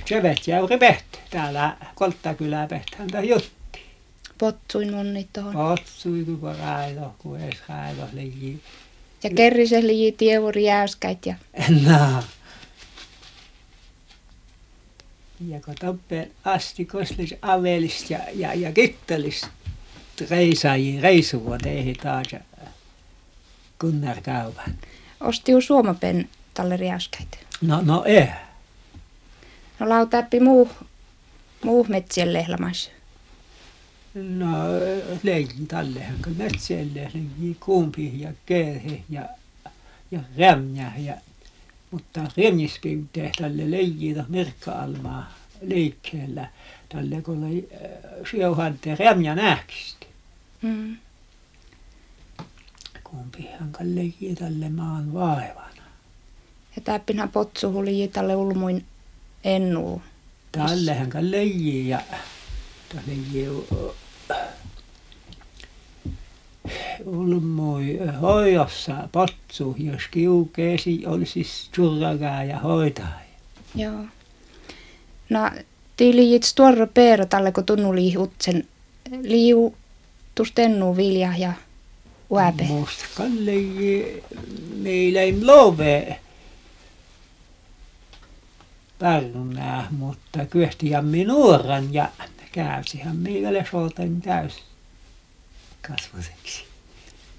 Sevet 0.05 0.47
jäyri 0.47 0.77
pehti. 0.77 1.19
Täällä 1.29 1.77
Kolttakylä 1.95 2.67
pehtään 2.67 3.07
tämä 3.07 3.23
jutti. 3.23 3.79
Potsuin 4.37 4.93
monit 4.93 5.27
tohon. 5.33 5.55
Otsui 5.55 6.25
kun 6.39 6.55
railo, 6.55 7.15
kun 7.17 7.39
ees 7.39 7.57
railo 7.69 8.07
liji. 8.13 8.61
Ja 9.23 9.29
kerrise 9.29 9.87
liji 9.87 10.11
tievuri 10.11 10.63
jäyskäit 10.63 11.25
ja 11.25 11.35
No. 11.69 12.23
Ja 15.49 15.61
kun 15.65 15.75
toppeen 15.79 16.31
asti 16.45 16.85
koslis 16.85 17.35
avelist 17.41 18.09
ja, 18.09 18.19
ja, 18.33 18.53
ja 18.53 18.71
kittelist 18.71 19.47
reisaajiin 20.29 21.01
reissuvuoteihin 21.01 21.95
taas 21.97 22.27
ja 22.31 22.39
Gunnar 23.79 24.21
Kaupan. 24.21 24.77
osti 25.19 25.51
ju 25.51 25.61
suomapen 25.61 26.29
talle 26.53 26.77
riäyskäit. 26.77 27.39
No, 27.61 27.81
no 27.81 28.03
ei. 28.05 28.27
No 29.79 29.89
lautappi 29.89 30.39
muu, 30.39 30.69
muu 31.63 31.85
metsien 31.89 32.33
lehlamais. 32.33 32.91
No 34.13 34.47
leikin 35.23 35.67
tallehan, 35.67 36.15
kun 36.23 36.35
metsälle 36.37 37.11
leikki 37.13 37.57
kumpi 37.59 38.19
ja 38.19 38.33
kerhe 38.45 39.03
ja, 39.09 39.29
ja 40.11 40.19
rämjä 40.37 40.91
ja 40.97 41.13
mutta 41.91 42.21
remnispyyteen 42.37 43.31
tälle 43.37 43.71
leijitä 43.71 44.25
merkka-almaa 44.29 45.33
leikkeellä 45.61 46.49
tälle 46.89 47.21
kun 47.21 47.43
oli 47.43 47.69
sijohante 48.31 48.95
rämjä 48.95 49.35
nähkistä. 49.35 50.05
Mm. 50.61 50.97
Kumpihan 53.03 53.71
kan 53.71 53.95
leikki 53.95 54.35
tälle 54.35 54.69
maan 54.69 55.13
vaivana. 55.13 55.62
Ja 56.75 56.81
täppinhän 56.81 57.29
potsu 57.29 57.71
huli 57.71 58.09
talle 58.13 58.35
ulmuin 58.35 58.85
ennuu. 59.43 60.01
Tallehan 60.51 61.09
kan 61.09 61.31
leijki 61.31 61.89
ja 61.89 62.01
tälle 62.89 63.15
ulmui 67.05 67.99
hoidossa 68.21 69.09
potsu, 69.11 69.75
jos 69.79 70.01
kiukeesi 70.11 71.03
olisi 71.05 71.31
siis 71.31 71.69
surrakaa 71.75 72.43
ja 72.43 72.59
hoitaa. 72.59 73.21
Joo. 73.75 74.05
No, 75.29 75.51
tiilijit 75.97 76.53
tuorro 76.55 76.87
peero 76.87 77.25
talle, 77.25 77.51
kun 77.51 77.65
tunnu 77.65 77.95
liihutsen 77.95 78.67
liiu 79.21 79.75
tustennu 80.35 80.97
vilja 80.97 81.33
ja 81.37 81.53
uäpe. 82.31 82.63
Musta 82.63 83.05
kan 83.15 83.45
leijki 83.45 84.23
meillä 84.75 85.21
ei 85.21 85.45
love 85.45 86.19
pärnää, 88.99 89.87
mutta 89.91 90.45
kyöhtihän 90.45 91.11
nuoran 91.27 91.93
ja 91.93 92.09
käysihän 92.51 93.15
meille 93.15 93.65
sooltain 93.71 94.21
täys 94.21 94.53
kasvuseksi. 95.87 96.63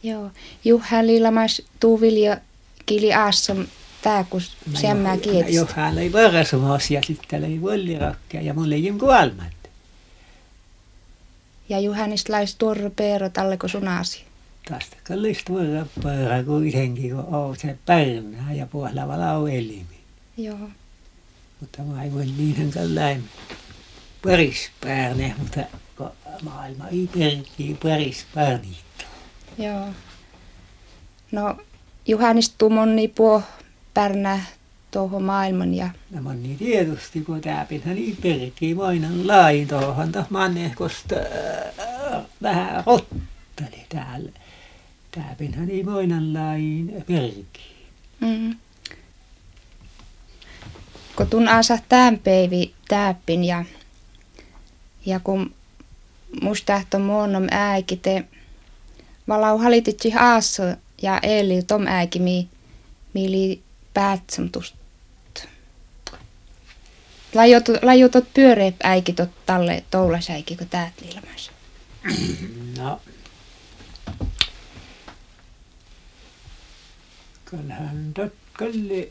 Joo. 0.03 0.31
Juha 0.65 1.07
liilamas 1.07 1.63
tuu 1.81 2.01
vilja 2.01 2.37
kili 2.87 3.15
aassam 3.15 3.67
tää, 4.03 4.25
kun 4.25 4.41
semmää 4.75 5.17
kietistä. 5.17 5.61
Johan 5.61 5.99
ei 5.99 6.13
varasumas 6.13 6.91
ja 6.91 7.01
sitten 7.07 7.45
ei 7.45 7.63
vollirakkea 7.63 8.41
ja 8.41 8.55
mulle 8.55 8.75
ei 8.75 8.95
kuolmat. 8.99 9.55
Ja 11.69 11.81
Juhanis 11.81 12.29
lais 12.29 12.55
tuorro 12.55 12.91
peero 12.91 13.29
talle, 13.29 13.57
kun 13.57 13.69
sunasi. 13.69 14.25
Tästä 14.69 14.97
kallis 15.05 15.45
tuoda 15.45 15.87
pöörä 16.03 16.43
kuitenkin, 16.43 17.11
kun 17.11 17.25
on 17.25 17.57
se 17.57 17.79
pärnää 17.87 18.53
ja 18.53 18.67
puolella 18.67 19.21
lau 19.21 19.47
elimi. 19.47 19.99
Joo. 20.37 20.69
Mutta 21.65 21.83
mä 21.83 22.03
ei 22.03 22.13
voi 22.13 22.27
niihin 22.27 22.71
kalläin. 22.71 23.25
paris 24.25 24.71
päärne, 24.81 25.35
mutta 25.39 25.61
kun 25.97 26.11
maailma 26.43 26.89
ei 26.89 27.09
perkii 27.19 27.79
paris. 27.83 28.27
Joo. 29.59 29.87
No 31.33 31.59
Juhannis 32.09 32.55
moni 32.71 33.09
puo 33.09 33.43
pärnä 33.95 34.41
tuohon 34.91 35.23
maailman 35.23 35.75
ja 35.75 35.91
No 36.11 36.23
moni 36.23 36.57
tietysti, 36.59 37.21
kun 37.21 37.41
tääpinhän 37.41 37.97
ei 37.97 38.17
perkii 38.23 38.75
mainan 38.75 39.27
lain 39.27 39.69
tuohon, 39.69 40.13
mannehkosta 40.31 41.15
äh, 41.17 42.23
vähän 42.43 42.85
rotteli 42.87 43.85
täällä. 43.89 44.33
Tääpinhän 45.11 45.71
ei 45.71 45.83
mainan 45.83 46.35
lain 46.35 47.05
perkii. 47.07 47.87
mm. 48.21 48.57
Kun 51.17 51.27
tun 51.27 51.49
asa 51.49 51.79
tämän 51.89 52.19
peivi 52.19 52.75
täppin 52.89 53.45
ja, 53.45 53.65
ja 55.07 55.21
kun 55.21 55.55
musta 56.43 56.83
on 56.95 57.03
muonnom 57.03 57.47
äiki 57.51 57.97
te 57.97 58.25
valau 59.29 59.59
halititsi 59.59 60.13
aassa 60.15 60.77
ja 61.03 61.19
eli 61.23 61.63
tom 61.63 61.87
äiki 61.87 62.19
mi 62.19 62.49
mili 63.15 63.63
päätsemtust. 63.95 64.75
Lajutot 67.83 68.25
pyöreä 68.35 68.73
äiki 68.83 69.13
tot 69.13 69.31
talle 69.47 69.85
toulasäiki, 69.91 70.57
kun 70.57 70.69
täät 70.69 70.93
liilamas. 71.01 71.51
No. 72.79 73.01
Kyllähän 77.45 78.11
tot 78.15 78.33
kyllä 78.59 79.07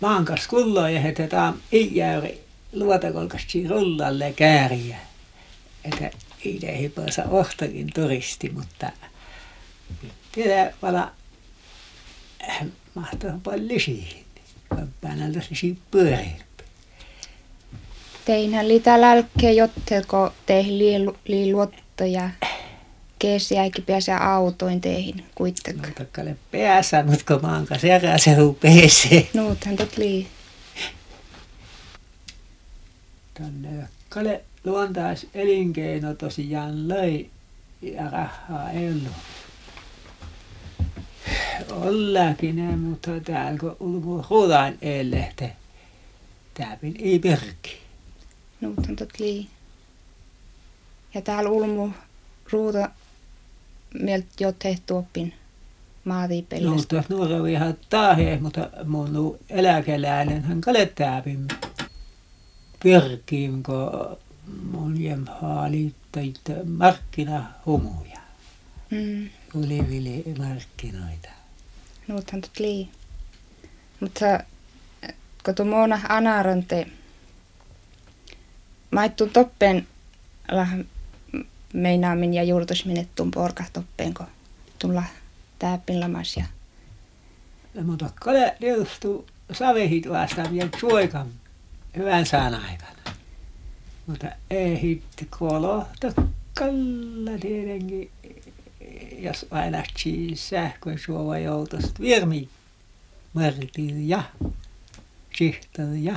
maankas 0.00 0.48
kulloa 0.48 0.90
ja 0.90 1.00
hetetään 1.00 1.54
iäyri 1.72 2.44
luotakolkasti 2.72 3.68
rullalle 3.68 4.32
kääriä. 4.32 4.98
Että 5.84 6.10
ei 6.44 6.60
ei 6.62 6.88
päässä 6.88 7.24
ohtakin 7.28 7.90
turisti, 7.94 8.48
mutta 8.48 8.92
tiedä 10.32 10.72
vala 10.82 11.12
mahtaa 12.94 13.40
paljon 13.42 13.80
siihen. 13.80 14.24
Päänältä 15.00 15.40
se 15.40 15.76
pyöreämpi. 15.90 16.64
Teinhän 18.24 18.68
litä 18.68 19.00
lälkkeä 19.00 19.50
jotteko 19.50 20.32
teihin 20.46 20.78
liiluotto 21.24 22.04
ja 23.20 23.28
keesiäkin 23.28 23.84
pääsee 23.84 24.14
autoin 24.14 24.80
teihin 24.80 25.24
kuitenkaan. 25.34 25.88
No 25.88 25.94
takkalle 25.94 26.36
päässä, 26.50 27.02
mutta 27.02 27.24
kun 27.28 27.42
maan 27.42 27.66
kanssa 27.66 27.86
järää 27.86 28.18
se 28.18 28.36
pääsee. 28.60 29.28
Nuuthan 29.34 29.76
tot 29.76 29.96
lii. 29.96 30.26
Tänne 33.34 33.88
kalle 34.08 34.40
luontais 34.64 35.26
elinkeino 35.34 36.14
tosiaan 36.14 36.88
löi 36.88 37.30
ja 37.82 38.10
rahaa 38.10 38.70
ei 38.70 38.88
ollut. 38.88 39.12
Ollakin 41.70 42.56
ne, 42.56 42.76
mutta 42.76 43.10
täällä 43.24 43.58
kun 43.58 43.76
ulko 43.80 44.26
ruudain 44.30 44.78
eelehte, 44.82 45.52
tääpin 46.54 46.94
ei 46.98 47.18
perki. 47.18 47.80
Nuuthan 48.60 48.96
tot 48.96 49.10
lii. 49.18 49.48
Ja 51.14 51.20
täällä 51.20 51.50
ulmu 51.50 51.90
ruuta 52.52 52.90
mieltä 53.94 54.28
jo 54.40 54.52
tehty 54.52 54.92
oppin 54.92 55.34
No, 56.60 56.76
tuossa 56.88 57.14
nuorella 57.14 57.48
ihan 57.48 57.76
tahe, 57.90 58.38
mutta 58.40 58.70
mun 58.84 59.38
eläkeläinen 59.50 60.42
hän 60.42 60.60
kalle 60.60 60.86
tääpin 60.86 61.48
perkiin, 62.82 63.62
kun 63.62 64.16
mun 64.72 65.02
jemhaali 65.02 65.94
teit 66.12 66.40
markkinahumuja. 66.64 68.20
Mm. 68.90 69.28
Olivili 69.54 70.24
markkinoita. 70.38 71.28
Nuuthan 72.08 72.40
tot 72.40 72.58
lii. 72.58 72.88
Mutta 74.00 74.40
kun 75.44 75.54
tuo 75.54 75.64
muona 75.66 76.00
anarante 76.08 76.86
maittun 78.90 79.30
toppeen 79.30 79.86
lah 80.50 80.68
meinaamin 81.72 82.34
ja 82.34 82.42
juurtusmin 82.42 83.08
tuun 83.14 83.30
porka 83.30 83.64
toppeen, 83.72 84.14
kun 84.14 84.26
tulla 84.78 85.02
tääpin 85.58 86.00
lamas 86.00 86.36
ja 86.36 86.44
Ja 87.74 87.82
mutta 87.82 88.10
kalle 88.20 88.56
liustuu 88.60 89.26
savehit 89.52 90.08
vastaan 90.08 90.54
vielä 90.54 90.68
suoikan 90.80 91.26
hyvän 91.96 92.26
sään 92.26 92.54
aikana. 92.54 93.16
Mutta 94.06 94.26
ei 94.50 94.82
hitti 94.82 95.26
kolohta 95.38 96.12
kalla 96.54 97.38
tietenkin, 97.40 98.10
jos 99.18 99.46
aina 99.50 99.82
sähkön 100.34 100.98
suova 100.98 101.38
joutuisi 101.38 101.92
virmi 102.00 102.48
märtiin 103.34 104.08
ja 104.08 104.22
sihtori 105.38 106.04
ja 106.04 106.16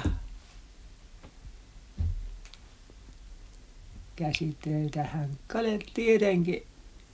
käsitöitähän 4.15 5.29
kalle 5.47 5.79
tietenkin 5.93 6.63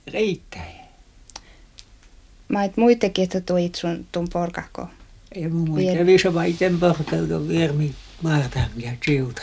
riittää. 0.06 0.90
mait 2.48 2.76
muitakin, 2.76 3.24
että 3.24 3.40
tuit 3.40 3.74
sun 3.74 4.06
tuun 4.12 4.28
porkako. 4.32 4.88
Ja 5.34 5.48
mun 5.48 5.78
kävi 5.98 6.18
se 6.18 6.34
vaiten 6.34 6.80
porkauta 6.80 7.48
virmi 7.48 7.94
maartan 8.22 8.70
ja 8.76 8.92
chiuta. 9.04 9.42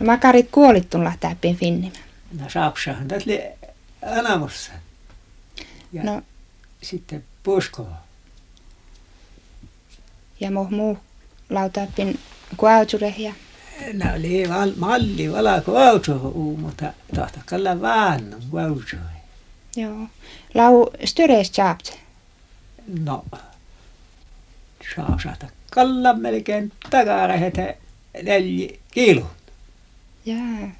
No 0.00 0.06
makarit 0.06 0.48
kuolit 0.52 0.90
tulla 0.90 1.12
tääpin 1.20 1.56
finnimä. 1.56 1.94
No 2.40 2.50
saapsahan 2.50 3.08
tästä 3.08 3.30
oli 3.30 3.42
anamussa. 4.02 4.72
Ja 5.92 6.02
No 6.04 6.22
sitten 6.82 7.24
puskoa. 7.42 7.96
ja 10.40 10.50
moh 10.50 10.70
muu 10.70 10.98
lautaappin 11.50 12.18
kuautsure 12.56 13.14
Ne 13.92 14.12
oli 14.14 14.48
val, 14.48 14.72
malli 14.76 15.32
valako 15.32 15.78
auto, 15.78 16.14
mutta 16.58 16.92
tahtakalla 17.14 17.80
vaan 17.80 18.34
auto. 18.68 18.96
joo. 19.76 20.08
Lau 20.54 20.90
styrees 21.04 21.52
chaapt. 21.52 21.90
No, 22.86 23.24
saa 24.96 25.18
saada 25.22 25.48
kalla 25.70 26.12
melkein 26.14 26.72
takarehetä 26.90 27.74
neljä 28.22 28.78
kilo. 28.90 29.30
Jaa. 30.26 30.70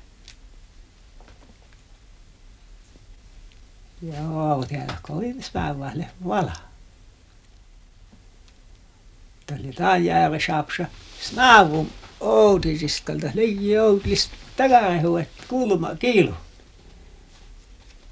Joo, 4.03 4.65
täällä 4.69 4.97
kovin 5.03 5.43
späivälle 5.43 6.11
vala. 6.29 6.53
Tuli 9.47 9.73
taan 9.73 10.05
jäävä 10.05 10.39
sapsa. 10.47 10.85
Snaavum 11.21 11.87
outisiskalta 12.21 13.27
leiji 13.35 13.79
outis 13.79 14.31
takarehuet 14.57 15.29
kulma 15.49 15.95
kilo. 15.95 16.35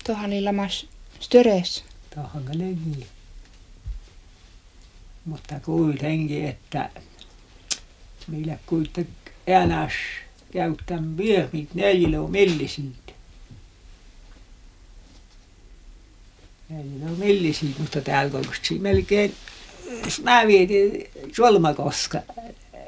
Tuohan 0.06 0.30
oli 0.30 0.42
lamas 0.42 0.86
styrees. 1.20 1.84
Tuohon 2.14 2.44
leiji. 2.52 3.06
Mutta 5.24 5.60
kuitenkin, 5.60 6.44
että 6.44 6.90
meillä 8.28 8.58
kuitenkin 8.66 9.14
enäs 9.46 9.92
käyttän 10.52 11.16
viermit 11.16 11.74
neljä 11.74 12.20
millisiitä. 12.28 13.12
Neljä 16.68 17.08
millisiitä, 17.16 17.80
mutta 17.80 18.00
täällä 18.00 18.30
kolkusti 18.30 18.78
melkein 18.78 19.34
mä 20.22 20.46
vietin 20.46 21.10
Solmakoska, 21.32 22.22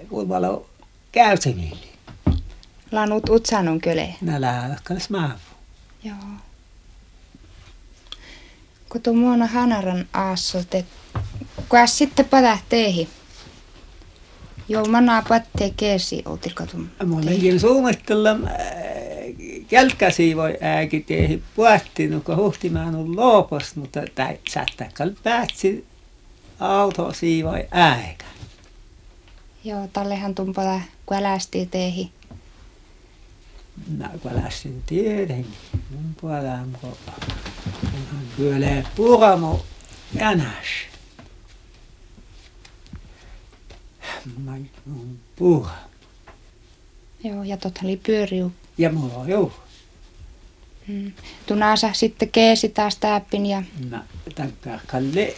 kulmalla 0.09 0.67
käytäville. 1.13 1.87
Lanut 2.93 3.29
utsanun 3.29 3.81
köle. 3.81 4.15
Nää 4.21 4.41
lähdekkäs 4.41 5.11
mä. 5.11 5.39
Joo. 6.05 6.17
Kun 8.89 9.03
tuon 9.03 9.19
muona 9.19 9.47
hanaran 9.47 10.07
aassot, 10.13 10.75
et 10.75 10.87
kuas 11.69 11.99
sitten 11.99 12.25
patähteihin. 12.25 13.09
Joo, 14.69 14.85
manaa 14.85 15.23
pattee 15.29 15.73
keesi 15.77 16.23
outilkatum. 16.27 16.89
Mulla 17.07 17.31
ei 17.31 17.59
suunnittella 17.59 18.37
kälkäsi 19.69 20.37
voi 20.37 20.59
ääki 20.61 21.01
tehi 21.01 21.43
puhuttiin, 21.57 22.23
kun 22.25 22.37
huhtimaan 22.37 22.95
on 22.95 23.17
lopus, 23.17 23.77
mutta 23.77 24.01
sättäkkäl 24.51 25.11
päätsi 25.23 25.87
auto 26.61 27.13
siivoi 27.13 27.69
äikä. 27.71 28.25
Joo, 29.65 29.89
tallehan 29.93 30.35
tumpala 30.35 30.81
kuälästi 31.07 31.67
teihin. 31.67 32.11
Mä 33.99 34.11
lähsin 34.31 34.83
tietenkin. 34.87 35.55
Mun 35.91 36.15
puolella 36.21 36.79
kun 36.81 36.97
onhan 37.85 38.25
kyllä 38.37 38.83
puramo 38.97 39.65
jänäs. 40.15 40.91
puuha. 45.37 45.75
Joo, 47.25 47.43
ja 47.43 47.57
totta 47.57 47.81
oli 47.85 47.97
pyöriu. 47.97 48.53
Ja 48.79 48.93
mulla 48.93 49.15
on 49.15 49.29
joo. 49.29 49.53
Mm. 50.87 51.13
Tunasa 51.47 51.93
sitten 51.93 52.31
keesi 52.31 52.69
taas 52.69 52.97
täppin 52.97 53.47
ja... 53.47 53.63
No, 53.91 53.99
tämän 54.35 54.81
Kalle 54.87 55.35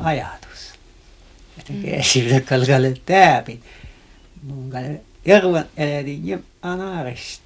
ajatus. 0.00 0.65
Että 1.58 1.72
mm. 1.72 1.82
keesi 1.82 2.24
Kalle 2.48 2.94
täpin. 3.06 3.62
Mun 4.42 4.70
kalle 4.70 5.00
Järven 5.26 5.64
elätin 5.76 6.28
ja 6.28 6.38
anarist 6.62 7.42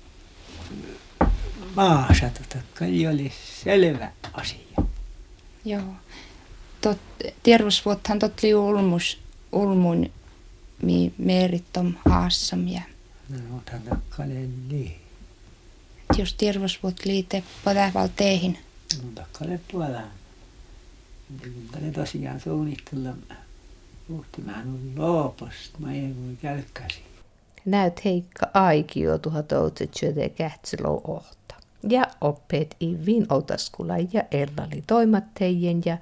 maassa, 1.77 2.31
tota, 2.31 2.65
oli 3.11 3.33
selvä 3.63 4.13
asia. 4.33 4.85
Joo. 5.65 5.95
Tot, 6.81 6.99
terveysvuottahan 7.43 8.19
totli 8.19 8.55
ulmus, 8.55 9.19
ulmun 9.53 10.11
mi 10.83 11.13
merittom 11.19 11.95
haassam 12.09 12.69
ja... 12.69 12.83
No, 13.29 13.61
tämän 13.65 14.03
kaleli. 14.11 14.97
Jos 16.19 16.35
terveysvuot 16.35 17.05
liite 17.05 17.43
padäval 17.65 18.09
teihin. 18.17 18.59
No, 19.03 19.09
takkale 19.15 19.61
puolella. 19.73 20.03
Niin 21.81 21.93
tosiaan 21.93 22.41
suunnitella. 24.11 24.17
Puhtimaan 24.17 24.69
on 24.69 24.93
looposta, 24.97 25.79
mä 25.79 25.93
ei 25.93 26.15
voi 26.27 26.37
kälkkäsi. 26.43 27.01
Näyt 27.65 28.05
Heikka 28.05 28.47
Aikio 28.55 29.19
1900 29.19 30.29
kähtsilou 30.29 31.01
ohta. 31.05 31.55
Ja 31.89 32.03
oppeet 32.21 32.77
Ivin 32.81 33.27
Otaskula 33.29 33.95
ja 34.13 34.23
Ellali 34.31 34.83
toimattejen 34.87 35.83
ja 35.85 35.99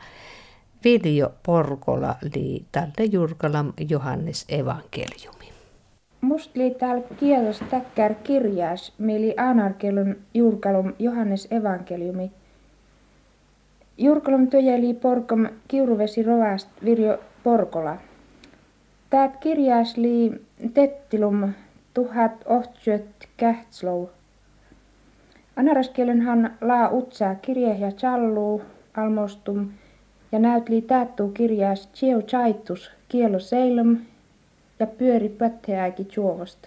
Viljo 0.85 1.33
Porkola 1.47 2.17
li 2.35 2.65
tälle 2.73 3.05
Jurkalam 3.13 3.73
Johannes 3.89 4.45
evankeliumi. 4.49 5.49
Must 6.21 6.57
li 6.57 6.71
täällä 6.71 7.03
kielos 7.17 7.63
täkkär 7.71 8.15
kirjaas, 8.15 8.93
mili 8.99 9.35
anarkelun 9.37 10.17
Jurkalum 10.35 10.95
Johannes 10.99 11.49
evankeliumi. 11.51 12.31
Jurkalum 13.99 14.51
töjäli 14.51 14.95
porkom 14.95 15.49
kiuruvesi 15.69 16.23
rovast 16.23 16.69
Virjo 16.85 17.19
Porkola. 17.43 17.97
Täät 19.11 19.37
kirjaas 19.37 19.97
li 19.97 20.33
tettilum 20.75 21.53
tuhat 21.95 22.33
ohtsyöt 22.47 23.29
kähtslou. 23.37 24.11
Anaraskielenhan 25.57 26.55
laa 26.61 26.91
utsaa 26.91 27.35
kirje 27.35 27.75
ja 27.75 27.91
challuu 27.91 28.63
almostum 28.97 29.69
ja 30.33 30.39
näytli 30.39 30.81
tättuu 30.81 31.29
kirjaas 31.29 31.89
Chieu 31.95 32.23
Chaitus 32.23 32.91
kielo 33.09 33.39
seilum 33.39 33.97
ja 34.79 34.87
pyöri 34.87 35.29
pötteääki 35.29 36.09
juovost. 36.17 36.67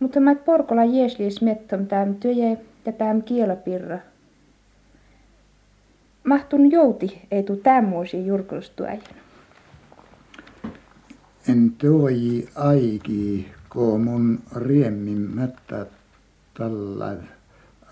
Mutta 0.00 0.20
mä 0.20 0.34
porkola 0.34 0.84
jeesliis 0.84 1.42
mettom 1.42 1.86
täm 1.86 2.14
työje 2.14 2.58
ja 2.86 2.92
täm 2.92 3.22
kielopirra. 3.22 3.98
Mahtun 6.24 6.70
jouti 6.70 7.22
ei 7.30 7.42
tuu 7.42 7.56
tämmuosi 7.56 8.26
jurkulustuajan 8.26 9.00
en 11.48 11.72
tuoji 11.78 12.48
aiki, 12.54 13.48
ko 13.68 13.98
mun 13.98 14.42
riemmin 14.56 15.20
mättä 15.20 15.86
tällä 16.54 17.16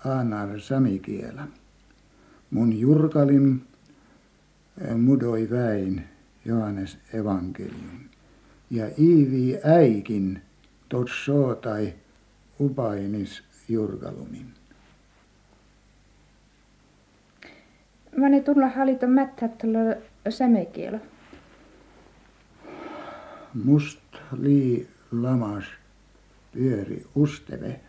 aanar 0.05 0.59
samikielä. 0.59 1.47
Mun 2.51 2.79
jurkalin 2.79 3.61
eh, 4.81 4.95
mudoi 4.95 5.49
väin 5.49 6.03
Johannes 6.45 6.97
evankelium. 7.13 7.99
Ja 8.69 8.85
iivi 8.99 9.59
äikin 9.63 10.41
tot 10.89 11.07
sootai 11.25 11.93
upainis 12.59 13.43
jurkalumin. 13.69 14.53
Mä 18.17 18.29
ne 18.29 18.41
tulla 18.41 18.67
halita 18.67 19.07
mättä 19.07 19.47
tällä 19.47 19.97
samekielä 20.29 20.99
must 23.63 23.99
lii 24.37 24.87
lamas 25.11 25.65
pyöri 26.53 27.05
usteve. 27.15 27.79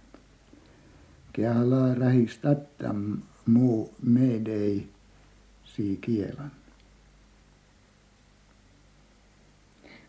Kehala 1.32 1.94
rähistattam 1.94 3.18
muu 3.46 3.94
meidei 4.02 4.88
sii 5.64 5.96
kielan. 5.96 6.50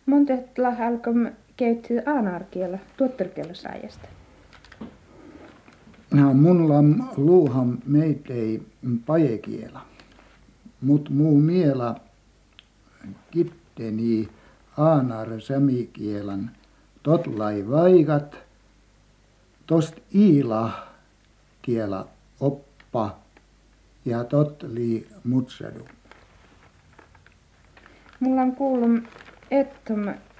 Montetla 0.06 0.76
alkom 0.80 1.28
käytti 1.58 1.93
aanarkielä 2.06 2.80
tuotterkielä 2.98 3.54
saajasta. 3.54 4.08
No, 6.12 6.34
mun 6.34 6.69
lam 6.69 7.10
luuham 7.17 7.78
meitei 7.86 8.62
pajekiela. 9.06 9.82
Mut 10.82 11.10
muu 11.10 11.39
miela 11.41 11.95
kitteni 13.32 14.30
aanar 14.80 15.42
sämikielan 15.42 16.52
totlai 17.04 17.65
vaikat, 17.70 18.36
tost 19.68 19.96
iila 20.15 20.88
kiela 21.62 22.08
oppa 22.39 23.18
ja 24.06 24.24
tot 24.24 24.63
li 24.63 25.08
mutsadu. 25.24 25.88
Mulla 28.20 28.42
on 28.42 28.56
kuullut, 28.56 29.04
että 29.52 29.94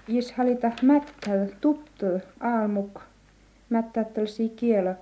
jos 0.08 0.32
halita 0.32 0.72
mättä 0.82 1.32
tuttu 1.62 2.06
aalmuk 2.40 3.00
mättättelsi 3.70 4.50
kielo. 4.50 4.96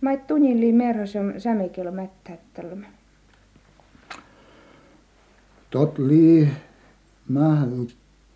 Mä 0.00 0.12
et 0.12 0.26
tunnin 0.26 0.60
li 0.60 0.72
merhosum 0.72 1.32
sämikielo 1.38 1.92
mättättelme. 1.92 2.86
Tot 5.70 5.98
li 5.98 6.48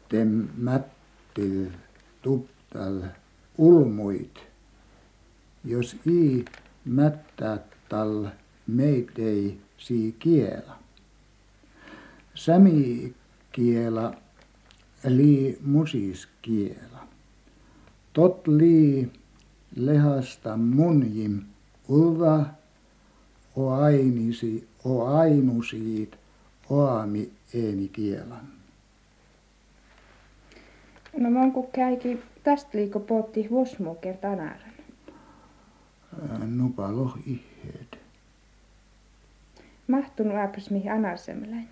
mahdut 0.04 0.84
temmättil 1.34 1.70
tuptal 2.22 3.02
ulmuit, 3.58 4.38
jos 5.64 5.96
i 6.06 6.44
mättättal 6.84 8.28
meitei 8.66 9.60
si 9.78 10.14
kiela. 10.18 10.78
Sämi 12.34 13.14
kiela 13.52 14.14
li 15.04 15.58
musis 15.62 16.28
kiela. 16.42 17.06
Tot 18.12 18.48
li 18.48 19.10
lehasta 19.76 20.56
munjim 20.56 21.42
ulva 21.88 22.44
o 23.56 23.70
ainisi 23.70 24.68
o 24.84 25.06
ainusiit 25.06 26.16
oami 26.70 27.30
eeni 27.54 27.88
kielan. 27.88 28.53
No 31.18 31.30
monko 31.30 31.62
käiki 31.62 32.22
tästä 32.42 32.78
liiko 32.78 33.00
potti 33.00 33.46
vuosmu 33.50 33.94
kerta 33.94 34.30
anaran? 34.30 34.72
Nupalo 36.46 37.18
ihed. 37.26 37.98
Mahtunut 39.88 40.36
aapas 40.36 40.70
mihin 40.70 40.92
anarsemmeläin? 40.92 41.68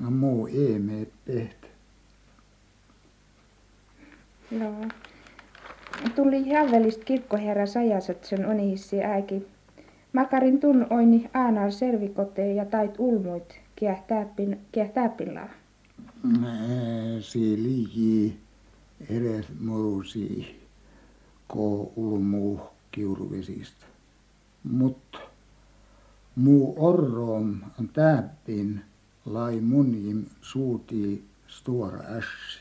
No 0.00 0.10
muu 0.10 0.46
eeme 0.46 1.06
peht. 1.26 1.64
No. 4.50 4.74
Tuli 6.14 6.50
jävelistä 6.50 7.04
kirkkoherra 7.04 7.66
sajaset 7.66 8.24
sen 8.24 8.46
onihissi 8.46 9.02
äiki. 9.02 9.46
Makarin 10.12 10.60
tun 10.60 10.86
oini 10.90 11.30
aanar 11.34 11.72
servikote 11.72 12.52
ja 12.52 12.64
tait 12.64 12.94
ulmuit 12.98 13.60
kieh 13.76 14.02
täppin, 14.06 14.60
ligi 17.56 18.40
edes 19.10 19.46
morusi 19.60 20.56
ko 21.46 21.92
ulmu 21.96 22.60
kiuruvesistä. 22.90 23.86
Mut 24.64 25.18
muu 26.36 26.74
orrom 26.76 27.60
täppin 27.92 28.80
lai 29.26 29.60
munjim 29.60 30.24
suuti 30.40 31.24
stora 31.46 31.98
ässi. 31.98 32.60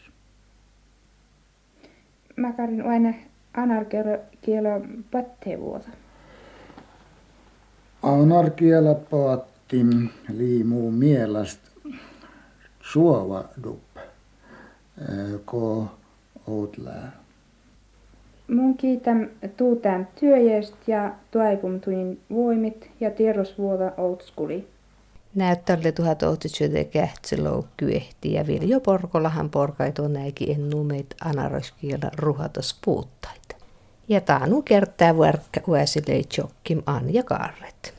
Makarin 2.37 2.85
aina 2.85 3.13
anarkielo 3.53 4.81
pattevuota. 5.11 5.89
Anarkiela 8.03 8.95
paattim 8.95 10.09
liimuu 10.33 10.91
mielestä 12.87 12.93
suovadup 12.93 13.79
ko 15.45 15.87
outlää. 16.47 17.11
Mun 18.47 18.77
kiitän 18.77 19.29
tuutään 19.57 20.07
työjäst 20.19 20.75
ja 20.87 21.11
tuaikum 21.31 21.81
tuin 21.81 22.21
voimit 22.29 22.89
ja 22.99 23.11
tiedosvuota 23.11 23.91
outskuli. 23.97 24.67
Näyttälle 25.35 25.91
tuhat 25.91 26.23
ohtitsöde 26.23 26.83
kähtselou 26.83 27.65
kyehti 27.77 28.33
ja 28.33 28.47
Viljo 28.47 28.79
Porkolahan 28.79 29.49
porkaito 29.49 30.07
näiki 30.07 30.51
ennu 30.51 30.83
meitä 30.83 31.15
anaroskiela 31.21 32.11
ruhatos 32.15 32.79
puuttaita. 32.85 33.55
Ja 34.07 34.21
taanu 34.21 34.61
kertaa 34.61 35.15
vuorkka 35.15 35.61
uäsilei 35.67 36.23
Anja 36.85 37.23
Karret. 37.23 37.96